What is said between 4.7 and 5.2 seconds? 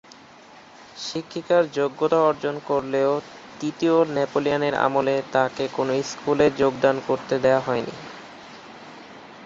আমলে